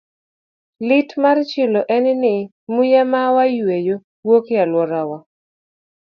[0.91, 2.35] Lit mar chilo en ni,
[2.73, 3.95] muya ma wayueyo
[4.27, 5.17] wuok e alworawa.